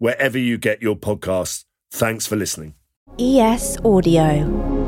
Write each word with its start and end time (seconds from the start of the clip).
wherever 0.00 0.38
you 0.38 0.58
get 0.58 0.82
your 0.82 0.96
podcasts. 0.96 1.64
Thanks 1.92 2.26
for 2.26 2.34
listening. 2.34 2.74
ES 3.18 3.76
Audio. 3.84 4.80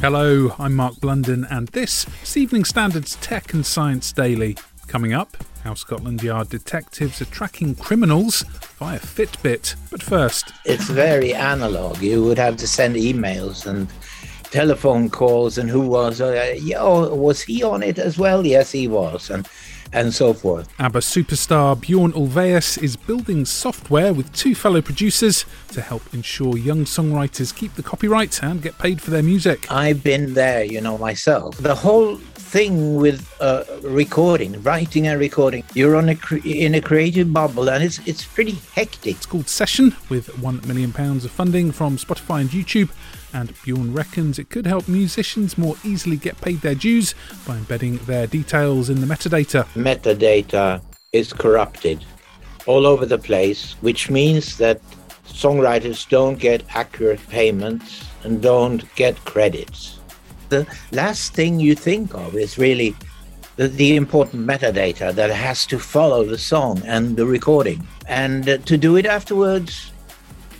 Hello, 0.00 0.54
I'm 0.58 0.74
Mark 0.74 1.00
Blunden, 1.00 1.44
and 1.50 1.68
this 1.68 2.06
is 2.22 2.36
Evening 2.36 2.64
Standard's 2.64 3.16
Tech 3.16 3.52
and 3.52 3.66
Science 3.66 4.12
Daily. 4.12 4.56
Coming 4.86 5.12
up, 5.12 5.36
how 5.64 5.74
Scotland 5.74 6.22
Yard 6.22 6.48
detectives 6.48 7.20
are 7.20 7.26
tracking 7.26 7.74
criminals 7.74 8.42
via 8.78 8.98
Fitbit. 9.00 9.74
But 9.90 10.02
first, 10.02 10.52
it's 10.64 10.88
very 10.88 11.34
analog. 11.34 12.00
You 12.00 12.22
would 12.24 12.38
have 12.38 12.56
to 12.58 12.68
send 12.68 12.96
emails 12.96 13.66
and 13.66 13.88
telephone 14.50 15.10
calls, 15.10 15.58
and 15.58 15.68
who 15.68 15.80
was? 15.80 16.20
Uh, 16.20 16.54
yeah, 16.58 16.78
oh, 16.78 17.14
was 17.14 17.40
he 17.40 17.64
on 17.64 17.82
it 17.82 17.98
as 17.98 18.18
well? 18.18 18.46
Yes, 18.46 18.70
he 18.70 18.86
was, 18.86 19.30
and 19.30 19.48
and 19.92 20.12
so 20.12 20.32
forth. 20.32 20.68
ABBA 20.78 21.00
superstar 21.00 21.80
Bjorn 21.80 22.12
Ulvaeus 22.12 22.82
is 22.82 22.96
building 22.96 23.44
software 23.44 24.12
with 24.12 24.32
two 24.32 24.54
fellow 24.54 24.80
producers 24.80 25.44
to 25.68 25.80
help 25.80 26.02
ensure 26.12 26.56
young 26.56 26.84
songwriters 26.84 27.54
keep 27.54 27.74
the 27.74 27.82
copyright 27.82 28.42
and 28.42 28.62
get 28.62 28.78
paid 28.78 29.00
for 29.00 29.10
their 29.10 29.22
music. 29.22 29.70
I've 29.70 30.02
been 30.02 30.34
there, 30.34 30.64
you 30.64 30.80
know, 30.80 30.98
myself. 30.98 31.56
The 31.58 31.74
whole 31.74 32.16
thing 32.52 32.96
with 32.96 33.34
uh, 33.40 33.64
recording, 33.82 34.62
writing 34.62 35.06
and 35.06 35.18
recording. 35.18 35.64
You're 35.72 35.96
on 35.96 36.10
a 36.10 36.14
cre- 36.14 36.44
in 36.44 36.74
a 36.74 36.82
creative 36.82 37.32
bubble, 37.32 37.70
and 37.70 37.82
it's 37.82 37.98
it's 38.06 38.26
pretty 38.26 38.58
hectic. 38.74 39.16
It's 39.16 39.24
called 39.24 39.48
Session, 39.48 39.96
with 40.10 40.26
one 40.38 40.60
million 40.66 40.92
pounds 40.92 41.24
of 41.24 41.30
funding 41.30 41.72
from 41.72 41.96
Spotify 41.96 42.42
and 42.42 42.50
YouTube. 42.50 42.90
And 43.32 43.54
Bjorn 43.64 43.94
reckons 43.94 44.38
it 44.38 44.50
could 44.50 44.66
help 44.66 44.86
musicians 44.86 45.56
more 45.56 45.76
easily 45.82 46.18
get 46.18 46.38
paid 46.42 46.60
their 46.60 46.74
dues 46.74 47.14
by 47.46 47.56
embedding 47.56 47.96
their 48.04 48.26
details 48.26 48.90
in 48.90 49.00
the 49.00 49.06
metadata. 49.06 49.64
Metadata 49.72 50.82
is 51.12 51.32
corrupted 51.32 52.04
all 52.66 52.86
over 52.86 53.06
the 53.06 53.16
place, 53.16 53.76
which 53.80 54.10
means 54.10 54.58
that 54.58 54.78
songwriters 55.26 56.06
don't 56.06 56.38
get 56.38 56.62
accurate 56.74 57.26
payments 57.30 58.04
and 58.24 58.42
don't 58.42 58.84
get 58.94 59.16
credits 59.24 60.01
the 60.52 60.66
last 60.92 61.32
thing 61.32 61.58
you 61.58 61.74
think 61.74 62.14
of 62.14 62.36
is 62.36 62.58
really 62.58 62.94
the, 63.56 63.68
the, 63.68 63.96
important 63.96 64.46
metadata 64.46 65.14
that 65.14 65.30
has 65.30 65.66
to 65.66 65.78
follow 65.78 66.24
the 66.24 66.38
song 66.38 66.82
and 66.86 67.16
the 67.16 67.26
recording. 67.26 67.86
And 68.06 68.48
uh, 68.48 68.58
to 68.58 68.76
do 68.76 68.96
it 68.96 69.06
afterwards, 69.06 69.92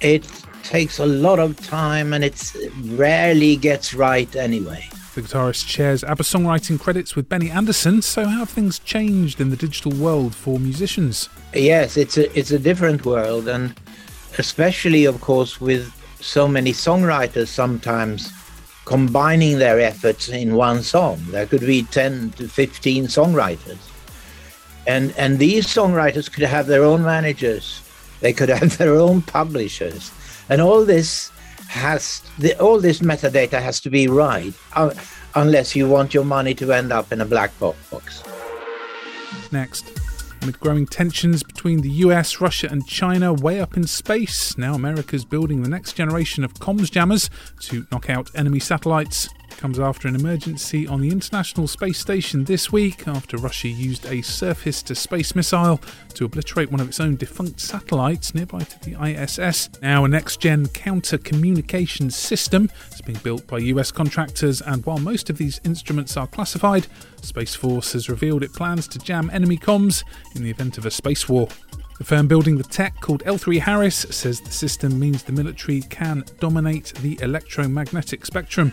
it 0.01 0.27
takes 0.63 0.99
a 0.99 1.07
lot 1.07 1.39
of 1.39 1.57
time 1.61 2.13
and 2.15 2.25
it 2.25 2.53
rarely 3.03 3.57
gets 3.57 3.95
right 3.95 4.35
anyway. 4.35 4.89
The 5.15 5.23
guitarist 5.23 5.69
shares 5.69 6.03
ABBA 6.05 6.23
songwriting 6.23 6.81
credits 6.81 7.15
with 7.15 7.29
Benny 7.29 7.51
Andersson. 7.51 8.01
So, 8.01 8.25
how 8.25 8.39
have 8.39 8.49
things 8.49 8.79
changed 8.79 9.43
in 9.43 9.51
the 9.51 9.57
digital 9.57 9.93
world 9.93 10.35
for 10.35 10.59
musicians? 10.59 11.29
Yes, 11.53 11.99
it's 11.99 12.17
a 12.17 12.25
it's 12.39 12.51
a 12.51 12.59
different 12.59 13.05
world, 13.05 13.47
and 13.47 13.75
especially, 14.39 15.05
of 15.05 15.21
course, 15.21 15.61
with 15.61 15.93
so 16.21 16.49
many 16.49 16.73
songwriters 16.73 17.49
sometimes 17.49 18.33
combining 18.85 19.59
their 19.59 19.81
efforts 19.81 20.29
in 20.29 20.55
one 20.55 20.83
song. 20.83 21.21
There 21.31 21.47
could 21.47 21.61
be 21.61 21.83
10 21.85 22.31
to 22.33 22.49
15 22.49 23.07
songwriters. 23.07 23.79
And, 24.87 25.15
and 25.17 25.39
these 25.39 25.67
songwriters 25.67 26.31
could 26.33 26.45
have 26.45 26.67
their 26.67 26.85
own 26.85 27.03
managers, 27.03 27.81
they 28.21 28.33
could 28.33 28.49
have 28.61 28.79
their 28.79 28.95
own 28.95 29.23
publishers. 29.23 30.11
And 30.49 30.61
all 30.61 30.85
this 30.85 31.31
has, 31.69 32.23
the, 32.39 32.59
all 32.59 32.81
this 32.81 33.01
metadata 33.01 33.63
has 33.63 33.81
to 33.81 33.91
be 33.91 34.09
right, 34.09 34.53
uh, 34.75 34.93
unless 35.35 35.75
you 35.77 35.89
want 35.89 36.13
your 36.13 36.25
money 36.25 36.55
to 36.55 36.73
end 36.73 36.93
up 36.93 37.13
in 37.13 37.21
a 37.21 37.25
black 37.25 37.57
box. 37.59 38.23
Next. 39.51 40.02
Amid 40.43 40.59
growing 40.59 40.87
tensions 40.87 41.45
between 41.45 41.83
the 41.83 41.91
US, 41.91 42.41
Russia, 42.41 42.67
and 42.69 42.85
China 42.85 43.33
way 43.33 43.61
up 43.61 43.77
in 43.77 43.87
space, 43.87 44.59
now 44.59 44.75
America's 44.75 45.25
building 45.25 45.63
the 45.63 45.69
next 45.69 45.93
generation 45.93 46.43
of 46.43 46.55
comms 46.55 46.91
jammers 46.91 47.31
to 47.61 47.87
knock 47.93 48.11
out 48.11 48.29
enemy 48.35 48.59
satellites 48.59 49.29
comes 49.57 49.79
after 49.79 50.09
an 50.09 50.15
emergency 50.15 50.87
on 50.87 51.01
the 51.01 51.11
International 51.11 51.67
Space 51.67 51.99
Station 51.99 52.45
this 52.45 52.71
week 52.71 53.07
after 53.07 53.37
Russia 53.37 53.69
used 53.69 54.07
a 54.07 54.23
surface 54.23 54.83
to 54.83 54.95
space 54.95 55.35
missile 55.35 55.81
to 56.15 56.25
obliterate 56.25 56.71
one 56.71 56.81
of 56.81 56.89
its 56.89 57.01
own 57.01 57.17
defunct 57.17 57.61
satellites 57.61 58.35
nearby 58.35 58.61
to 58.61 58.81
the 58.81 58.97
ISS. 59.03 59.71
Now, 59.81 60.05
a 60.05 60.09
next 60.09 60.41
gen 60.41 60.69
counter 60.69 61.19
communications 61.19 62.17
system 62.17 62.71
is 62.93 63.01
being 63.01 63.19
built 63.19 63.47
by 63.47 63.59
US 63.59 63.91
contractors, 63.91 64.61
and 64.61 64.85
while 64.87 64.99
most 64.99 65.31
of 65.31 65.39
these 65.39 65.61
instruments 65.65 66.17
are 66.17 66.27
classified, 66.27 66.87
Space 67.23 67.55
Force 67.55 67.93
has 67.93 68.09
revealed 68.09 68.43
it 68.43 68.53
plans 68.53 68.87
to 68.89 68.99
jam 68.99 69.31
enemy 69.33 69.57
comms 69.57 70.05
in 70.35 70.43
the 70.43 70.51
event 70.51 70.79
of 70.79 70.87
a 70.87 70.91
space 70.91 71.29
war. 71.29 71.49
The 71.99 72.05
firm 72.05 72.27
building 72.27 72.57
the 72.57 72.65
tech, 72.65 73.01
called 73.01 73.23
L3 73.25 73.61
Harris, 73.61 73.95
says 74.11 74.41
the 74.41 74.51
system 74.51 74.99
means 74.99 75.23
the 75.23 75.31
military 75.31 75.83
can 75.83 76.25
dominate 76.41 76.93
the 76.95 77.17
electromagnetic 77.23 78.27
spectrum. 78.27 78.73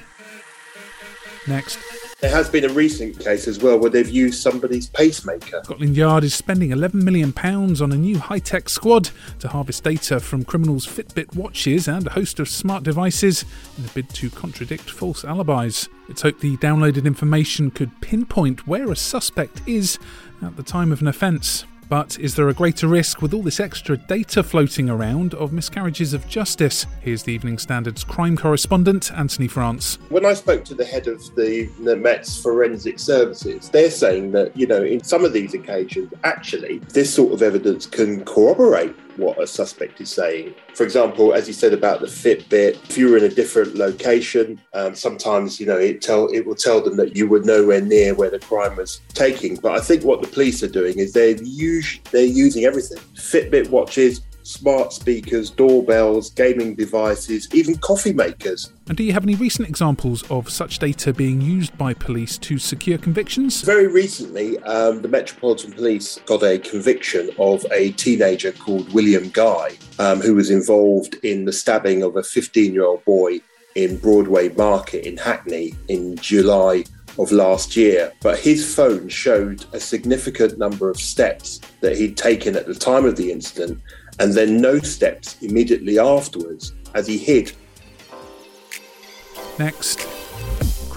Next. 1.49 1.79
There 2.21 2.29
has 2.29 2.49
been 2.49 2.65
a 2.65 2.73
recent 2.73 3.19
case 3.19 3.47
as 3.47 3.59
well 3.59 3.79
where 3.79 3.89
they've 3.89 4.07
used 4.07 4.41
somebody's 4.41 4.87
pacemaker. 4.87 5.61
Scotland 5.63 5.95
Yard 5.95 6.23
is 6.23 6.35
spending 6.35 6.69
£11 6.69 6.93
million 6.95 7.33
on 7.81 7.91
a 7.91 7.95
new 7.95 8.19
high 8.19 8.39
tech 8.39 8.69
squad 8.69 9.09
to 9.39 9.47
harvest 9.47 9.83
data 9.83 10.19
from 10.19 10.43
criminals' 10.43 10.85
Fitbit 10.85 11.35
watches 11.35 11.87
and 11.87 12.05
a 12.05 12.11
host 12.11 12.39
of 12.39 12.47
smart 12.47 12.83
devices 12.83 13.45
in 13.77 13.85
a 13.85 13.87
bid 13.89 14.09
to 14.09 14.29
contradict 14.29 14.91
false 14.91 15.23
alibis. 15.23 15.89
It's 16.07 16.21
hoped 16.21 16.41
the 16.41 16.57
downloaded 16.57 17.05
information 17.05 17.71
could 17.71 17.99
pinpoint 18.01 18.67
where 18.67 18.91
a 18.91 18.95
suspect 18.95 19.61
is 19.65 19.97
at 20.41 20.55
the 20.55 20.63
time 20.63 20.91
of 20.91 21.01
an 21.01 21.07
offence. 21.07 21.65
But 21.89 22.19
is 22.19 22.35
there 22.35 22.47
a 22.49 22.53
greater 22.53 22.87
risk 22.87 23.19
with 23.19 23.33
all 23.33 23.41
this 23.41 23.59
extra 23.59 23.97
data 23.97 24.43
floating 24.43 24.91
around 24.91 25.33
of 25.33 25.51
miscarriages 25.51 26.13
of 26.13 26.27
justice? 26.27 26.85
Here's 27.01 27.23
the 27.23 27.33
Evening 27.33 27.57
Standard's 27.57 28.03
crime 28.03 28.37
correspondent, 28.37 29.11
Anthony 29.11 29.47
France. 29.47 29.97
When 30.09 30.23
I 30.23 30.35
spoke 30.35 30.63
to 30.65 30.75
the 30.75 30.85
head 30.85 31.07
of 31.07 31.19
the, 31.35 31.65
the 31.83 31.95
Met's 31.95 32.39
forensic 32.39 32.99
services, 32.99 33.69
they're 33.69 33.89
saying 33.89 34.33
that, 34.33 34.55
you 34.55 34.67
know, 34.67 34.83
in 34.83 35.03
some 35.03 35.25
of 35.25 35.33
these 35.33 35.55
occasions, 35.55 36.13
actually, 36.23 36.77
this 36.93 37.11
sort 37.11 37.33
of 37.33 37.41
evidence 37.41 37.87
can 37.87 38.23
corroborate 38.23 38.95
what 39.19 39.41
a 39.41 39.45
suspect 39.45 40.01
is 40.01 40.09
saying. 40.09 40.55
For 40.73 40.83
example, 40.83 41.33
as 41.33 41.47
you 41.47 41.53
said 41.53 41.73
about 41.73 41.99
the 41.99 42.07
Fitbit, 42.07 42.89
if 42.89 42.97
you 42.97 43.09
were 43.09 43.17
in 43.17 43.25
a 43.25 43.29
different 43.29 43.75
location, 43.75 44.61
um, 44.73 44.95
sometimes 44.95 45.59
you 45.59 45.65
know 45.65 45.77
it 45.77 46.01
tell 46.01 46.27
it 46.27 46.45
will 46.45 46.55
tell 46.55 46.81
them 46.81 46.95
that 46.97 47.15
you 47.15 47.27
were 47.27 47.41
nowhere 47.41 47.81
near 47.81 48.15
where 48.15 48.29
the 48.29 48.39
crime 48.39 48.77
was 48.77 49.01
taking. 49.09 49.55
But 49.57 49.73
I 49.73 49.81
think 49.81 50.03
what 50.03 50.21
the 50.21 50.27
police 50.27 50.63
are 50.63 50.69
doing 50.69 50.97
is 50.97 51.13
they're 51.13 51.35
us- 51.79 51.99
they're 52.11 52.23
using 52.23 52.65
everything: 52.65 52.99
Fitbit 53.15 53.69
watches, 53.69 54.21
smart 54.43 54.91
speakers, 54.91 55.51
doorbells, 55.51 56.31
gaming 56.31 56.73
devices, 56.75 57.47
even 57.53 57.77
coffee 57.77 58.13
makers. 58.13 58.73
And 58.87 58.97
do 58.97 59.03
you 59.03 59.13
have 59.13 59.23
any 59.23 59.35
recent 59.35 59.69
examples 59.69 60.23
of 60.31 60.49
such 60.49 60.79
data 60.79 61.13
being 61.13 61.39
used 61.39 61.77
by 61.77 61.93
police 61.93 62.37
to 62.39 62.57
secure 62.57 62.97
convictions? 62.97 63.61
Very 63.61 63.87
recently, 63.87 64.57
um, 64.59 65.03
the 65.03 65.07
Metropolitan 65.07 65.71
Police 65.71 66.19
got 66.25 66.41
a 66.41 66.57
conviction 66.57 67.29
of 67.37 67.63
a 67.71 67.91
teenager 67.91 68.51
called 68.51 68.91
William 68.91 69.29
Guy, 69.29 69.77
um, 69.99 70.19
who 70.19 70.33
was 70.33 70.49
involved 70.49 71.15
in 71.23 71.45
the 71.45 71.53
stabbing 71.53 72.01
of 72.01 72.15
a 72.15 72.23
15 72.23 72.73
year 72.73 72.85
old 72.85 73.05
boy 73.05 73.39
in 73.75 73.97
Broadway 73.97 74.49
Market 74.49 75.05
in 75.07 75.15
Hackney 75.15 75.75
in 75.87 76.15
July 76.17 76.83
of 77.19 77.31
last 77.31 77.75
year, 77.75 78.11
but 78.21 78.39
his 78.39 78.73
phone 78.73 79.09
showed 79.09 79.65
a 79.73 79.79
significant 79.79 80.57
number 80.57 80.89
of 80.89 80.97
steps 80.97 81.59
that 81.81 81.97
he'd 81.97 82.17
taken 82.17 82.55
at 82.55 82.65
the 82.65 82.73
time 82.73 83.05
of 83.05 83.17
the 83.17 83.31
incident 83.31 83.79
and 84.19 84.33
then 84.33 84.59
no 84.61 84.79
steps 84.79 85.41
immediately 85.41 85.99
afterwards 85.99 86.73
as 86.95 87.05
he 87.05 87.17
hid. 87.17 87.51
Next. 89.59 90.18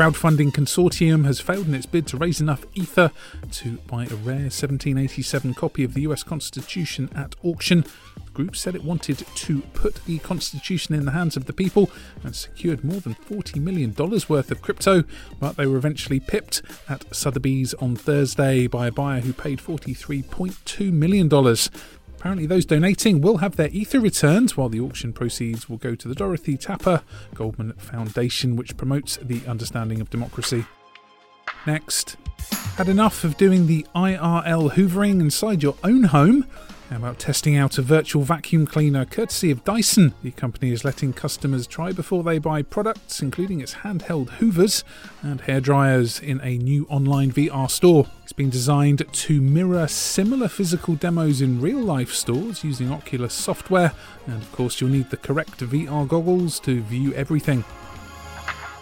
Crowdfunding 0.02 0.50
consortium 0.50 1.24
has 1.26 1.38
failed 1.38 1.68
in 1.68 1.76
its 1.76 1.86
bid 1.86 2.08
to 2.08 2.16
raise 2.16 2.40
enough 2.40 2.66
ether 2.74 3.12
to 3.52 3.76
buy 3.86 4.02
a 4.02 4.16
rare 4.16 4.50
1787 4.50 5.54
copy 5.54 5.84
of 5.84 5.94
the 5.94 6.00
US 6.00 6.24
Constitution 6.24 7.08
at 7.14 7.36
auction. 7.44 7.84
The 8.16 8.32
group 8.32 8.56
said 8.56 8.74
it 8.74 8.82
wanted 8.82 9.18
to 9.18 9.60
put 9.74 10.04
the 10.06 10.18
Constitution 10.18 10.96
in 10.96 11.04
the 11.04 11.12
hands 11.12 11.36
of 11.36 11.44
the 11.44 11.52
people 11.52 11.88
and 12.24 12.34
secured 12.34 12.82
more 12.82 13.00
than 13.00 13.14
$40 13.14 13.60
million 13.60 13.94
worth 13.96 14.50
of 14.50 14.60
crypto, 14.60 15.04
but 15.38 15.56
they 15.56 15.66
were 15.66 15.76
eventually 15.76 16.18
pipped 16.18 16.62
at 16.88 17.14
Sotheby's 17.14 17.72
on 17.74 17.94
Thursday 17.94 18.66
by 18.66 18.88
a 18.88 18.92
buyer 18.92 19.20
who 19.20 19.32
paid 19.32 19.60
$43.2 19.60 20.92
million. 20.92 21.28
Apparently, 22.22 22.46
those 22.46 22.64
donating 22.64 23.20
will 23.20 23.38
have 23.38 23.56
their 23.56 23.68
ether 23.70 23.98
returned, 23.98 24.52
while 24.52 24.68
the 24.68 24.78
auction 24.78 25.12
proceeds 25.12 25.68
will 25.68 25.76
go 25.76 25.96
to 25.96 26.06
the 26.06 26.14
Dorothy 26.14 26.56
Tapper 26.56 27.02
Goldman 27.34 27.72
Foundation, 27.72 28.54
which 28.54 28.76
promotes 28.76 29.16
the 29.16 29.44
understanding 29.44 30.00
of 30.00 30.08
democracy. 30.08 30.64
Next, 31.66 32.16
had 32.76 32.88
enough 32.88 33.24
of 33.24 33.36
doing 33.36 33.66
the 33.66 33.84
IRL 33.96 34.70
hoovering 34.70 35.20
inside 35.20 35.64
your 35.64 35.74
own 35.82 36.04
home? 36.04 36.46
How 36.92 36.98
about 36.98 37.18
testing 37.18 37.56
out 37.56 37.78
a 37.78 37.82
virtual 37.82 38.22
vacuum 38.22 38.66
cleaner 38.66 39.06
courtesy 39.06 39.50
of 39.50 39.64
Dyson? 39.64 40.12
The 40.22 40.30
company 40.30 40.72
is 40.72 40.84
letting 40.84 41.14
customers 41.14 41.66
try 41.66 41.90
before 41.90 42.22
they 42.22 42.38
buy 42.38 42.60
products, 42.60 43.22
including 43.22 43.62
its 43.62 43.76
handheld 43.76 44.28
hoovers 44.32 44.84
and 45.22 45.40
hair 45.40 45.62
dryers, 45.62 46.20
in 46.20 46.38
a 46.42 46.58
new 46.58 46.86
online 46.90 47.32
VR 47.32 47.70
store. 47.70 48.08
It's 48.24 48.34
been 48.34 48.50
designed 48.50 49.10
to 49.10 49.40
mirror 49.40 49.88
similar 49.88 50.48
physical 50.48 50.94
demos 50.94 51.40
in 51.40 51.62
real 51.62 51.80
life 51.80 52.12
stores 52.12 52.62
using 52.62 52.92
Oculus 52.92 53.32
software, 53.32 53.92
and 54.26 54.42
of 54.42 54.52
course, 54.52 54.78
you'll 54.78 54.90
need 54.90 55.08
the 55.08 55.16
correct 55.16 55.60
VR 55.60 56.06
goggles 56.06 56.60
to 56.60 56.82
view 56.82 57.14
everything. 57.14 57.64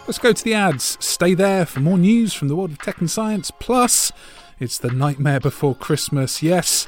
Let's 0.05 0.19
go 0.19 0.33
to 0.33 0.43
the 0.43 0.53
ads. 0.53 0.97
Stay 0.99 1.33
there 1.33 1.65
for 1.65 1.79
more 1.79 1.97
news 1.97 2.33
from 2.33 2.49
the 2.49 2.57
world 2.57 2.71
of 2.71 2.79
tech 2.79 2.99
and 2.99 3.09
science. 3.09 3.51
Plus, 3.51 4.11
it's 4.59 4.77
the 4.77 4.91
nightmare 4.91 5.39
before 5.39 5.75
Christmas. 5.75 6.43
Yes, 6.43 6.87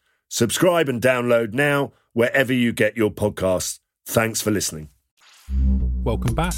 Subscribe 0.33 0.87
and 0.87 1.01
download 1.01 1.51
now 1.51 1.91
wherever 2.13 2.53
you 2.53 2.71
get 2.71 2.95
your 2.95 3.11
podcasts. 3.11 3.79
Thanks 4.05 4.39
for 4.39 4.49
listening. 4.49 4.87
Welcome 6.05 6.33
back. 6.33 6.53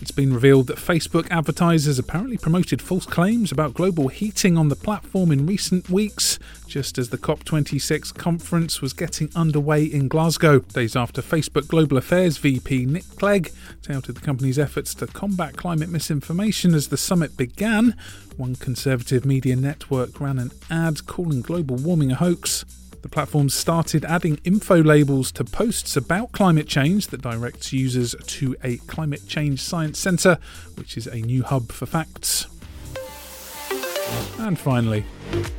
It's 0.00 0.10
been 0.10 0.32
revealed 0.32 0.68
that 0.68 0.78
Facebook 0.78 1.30
advertisers 1.30 1.98
apparently 1.98 2.38
promoted 2.38 2.80
false 2.80 3.04
claims 3.04 3.52
about 3.52 3.74
global 3.74 4.08
heating 4.08 4.56
on 4.56 4.70
the 4.70 4.76
platform 4.76 5.30
in 5.30 5.44
recent 5.44 5.90
weeks, 5.90 6.38
just 6.66 6.96
as 6.96 7.10
the 7.10 7.18
COP26 7.18 8.14
conference 8.14 8.80
was 8.80 8.94
getting 8.94 9.28
underway 9.36 9.84
in 9.84 10.08
Glasgow. 10.08 10.60
Days 10.60 10.96
after 10.96 11.20
Facebook 11.20 11.68
Global 11.68 11.98
Affairs 11.98 12.38
VP 12.38 12.86
Nick 12.86 13.04
Clegg 13.18 13.52
touted 13.82 14.16
the 14.16 14.22
company's 14.22 14.58
efforts 14.58 14.94
to 14.94 15.06
combat 15.06 15.58
climate 15.58 15.90
misinformation 15.90 16.74
as 16.74 16.88
the 16.88 16.96
summit 16.96 17.36
began, 17.36 17.94
one 18.38 18.56
conservative 18.56 19.26
media 19.26 19.54
network 19.54 20.18
ran 20.18 20.38
an 20.38 20.50
ad 20.70 21.06
calling 21.06 21.42
global 21.42 21.76
warming 21.76 22.10
a 22.10 22.14
hoax. 22.14 22.64
The 23.06 23.12
platform 23.12 23.50
started 23.50 24.04
adding 24.04 24.40
info 24.42 24.82
labels 24.82 25.30
to 25.30 25.44
posts 25.44 25.96
about 25.96 26.32
climate 26.32 26.66
change 26.66 27.06
that 27.06 27.22
directs 27.22 27.72
users 27.72 28.16
to 28.26 28.56
a 28.64 28.78
Climate 28.88 29.28
Change 29.28 29.62
Science 29.62 30.00
Centre, 30.00 30.40
which 30.74 30.96
is 30.96 31.06
a 31.06 31.18
new 31.20 31.44
hub 31.44 31.70
for 31.70 31.86
facts. 31.86 32.48
And 34.40 34.58
finally, 34.58 35.04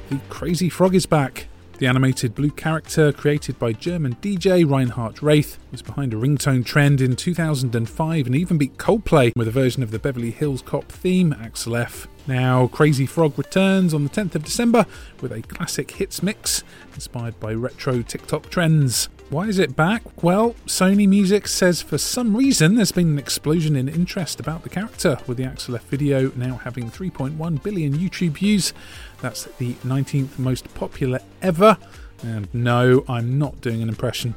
the 0.09 0.19
Crazy 0.27 0.67
Frog 0.67 0.94
is 0.94 1.05
back. 1.05 1.47
The 1.77 1.85
animated 1.85 2.33
blue 2.33 2.50
character, 2.50 3.13
created 3.13 3.59
by 3.59 3.71
German 3.71 4.15
DJ 4.15 4.68
Reinhard 4.68 5.21
Raith, 5.21 5.59
was 5.71 5.83
behind 5.83 6.12
a 6.12 6.18
ringtone 6.18 6.65
trend 6.65 7.01
in 7.01 7.15
2005 7.15 8.25
and 8.25 8.35
even 8.35 8.57
beat 8.57 8.77
Coldplay 8.77 9.31
with 9.35 9.47
a 9.47 9.51
version 9.51 9.83
of 9.83 9.91
the 9.91 10.00
Beverly 10.00 10.31
Hills 10.31 10.63
Cop 10.63 10.91
theme, 10.91 11.33
Axel 11.33 11.75
F. 11.75 12.07
Now, 12.25 12.65
Crazy 12.65 13.06
Frog 13.06 13.38
returns 13.38 13.94
on 13.94 14.03
the 14.03 14.09
10th 14.09 14.33
of 14.33 14.44
December 14.44 14.88
with 15.21 15.31
a 15.31 15.44
classic 15.44 15.91
hits 15.91 16.24
mix 16.24 16.63
inspired 16.95 17.39
by 17.39 17.53
retro 17.53 18.01
TikTok 18.01 18.50
trends. 18.50 19.09
Why 19.29 19.47
is 19.47 19.59
it 19.59 19.75
back? 19.75 20.24
Well, 20.24 20.56
Sony 20.68 21.06
Music 21.06 21.50
says 21.50 21.81
for 21.81 21.97
some 21.97 22.38
reason 22.38 22.75
there's 22.75 22.94
been 22.94 23.09
an 23.09 23.19
explosion 23.19 23.75
in 23.75 23.89
interest 23.89 24.39
about 24.39 24.63
the 24.63 24.69
character, 24.69 25.18
with 25.27 25.35
the 25.35 25.44
Axel 25.44 25.75
F 25.75 25.83
video 25.88 26.31
now 26.38 26.56
having 26.56 26.89
3.1 26.89 27.62
billion 27.62 27.94
YouTube 27.94 28.38
views. 28.38 28.74
That's 29.21 29.44
the 29.57 29.74
19th 29.74 30.39
most 30.39 30.74
popular 30.75 31.19
ever. 31.41 31.77
And 32.24 32.47
no, 32.53 33.03
I'm 33.09 33.38
not 33.38 33.59
doing 33.59 33.81
an 33.81 33.89
impression. 33.89 34.33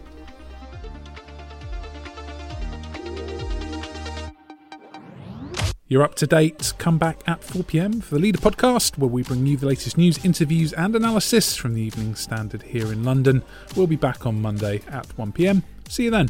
You're 5.92 6.04
up 6.04 6.14
to 6.16 6.26
date. 6.28 6.72
Come 6.78 6.98
back 6.98 7.20
at 7.26 7.42
4 7.42 7.64
pm 7.64 8.00
for 8.00 8.14
the 8.14 8.20
Leader 8.20 8.38
podcast, 8.38 8.96
where 8.96 9.08
we 9.08 9.24
bring 9.24 9.44
you 9.44 9.56
the 9.56 9.66
latest 9.66 9.98
news, 9.98 10.24
interviews, 10.24 10.72
and 10.72 10.94
analysis 10.94 11.56
from 11.56 11.74
the 11.74 11.80
Evening 11.80 12.14
Standard 12.14 12.62
here 12.62 12.92
in 12.92 13.02
London. 13.02 13.42
We'll 13.74 13.88
be 13.88 13.96
back 13.96 14.24
on 14.24 14.40
Monday 14.40 14.82
at 14.86 15.06
1 15.18 15.32
pm. 15.32 15.64
See 15.88 16.04
you 16.04 16.12
then. 16.12 16.28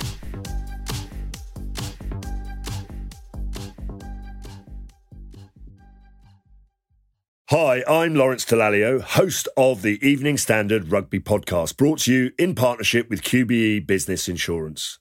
Hi, 7.50 7.84
I'm 7.86 8.14
Lawrence 8.14 8.46
Dallaglio, 8.46 9.02
host 9.02 9.46
of 9.58 9.82
the 9.82 9.98
Evening 10.00 10.38
Standard 10.38 10.90
Rugby 10.90 11.20
Podcast, 11.20 11.76
brought 11.76 11.98
to 12.00 12.14
you 12.14 12.30
in 12.38 12.54
partnership 12.54 13.10
with 13.10 13.20
QBE 13.20 13.86
Business 13.86 14.26
Insurance. 14.26 15.00